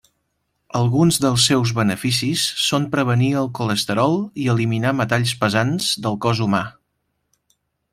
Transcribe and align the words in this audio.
Alguns 0.77 1.19
dels 1.25 1.45
seus 1.49 1.73
beneficis 1.81 2.47
són 2.69 2.89
prevenir 2.97 3.29
el 3.43 3.51
colesterol 3.61 4.19
i 4.47 4.51
eliminar 4.57 4.97
metalls 5.03 5.39
pesants 5.45 5.95
del 6.07 6.23
cos 6.27 6.47
humà. 6.49 6.65